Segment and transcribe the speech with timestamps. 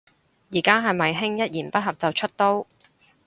[0.51, 2.65] 而家係咪興一言不合就出刀